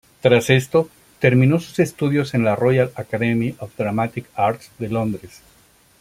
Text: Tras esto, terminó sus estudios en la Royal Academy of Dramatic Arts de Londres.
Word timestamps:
Tras 0.21 0.49
esto, 0.49 0.89
terminó 1.19 1.59
sus 1.59 1.77
estudios 1.77 2.33
en 2.33 2.43
la 2.43 2.55
Royal 2.55 2.91
Academy 2.95 3.53
of 3.59 3.77
Dramatic 3.77 4.25
Arts 4.33 4.71
de 4.79 4.89
Londres. 4.89 5.43